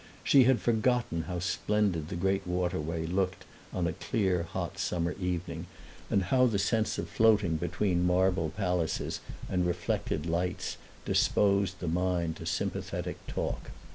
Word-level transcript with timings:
She 0.23 0.45
had 0.45 0.59
forgotten 0.59 1.25
how 1.27 1.37
splendid 1.37 2.09
the 2.09 2.15
great 2.15 2.47
waterway 2.47 3.05
looked 3.05 3.45
on 3.71 3.85
a 3.85 3.93
clear, 3.93 4.41
hot 4.41 4.79
summer 4.79 5.11
evening, 5.21 5.67
and 6.09 6.23
how 6.23 6.47
the 6.47 6.57
sense 6.57 6.97
of 6.97 7.07
floating 7.07 7.57
between 7.57 8.03
marble 8.03 8.49
palaces 8.49 9.19
and 9.47 9.63
reflected 9.63 10.25
lights 10.25 10.77
disposed 11.05 11.79
the 11.79 11.87
mind 11.87 12.35
to 12.37 12.47
sympathetic 12.47 13.19
talk. 13.27 13.69